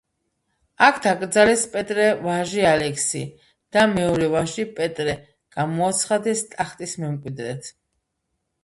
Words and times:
აქ 0.85 0.95
დაკრძალეს 1.05 1.65
პეტრე 1.75 2.07
ვაჟი 2.23 2.65
ალექსი 2.71 3.21
და 3.77 3.85
მეორე 3.93 4.31
ვაჟი 4.33 4.67
პეტრე 4.81 5.17
გამოაცხადეს 5.59 6.45
ტახტის 6.57 6.99
მემკვიდრედ. 7.05 7.73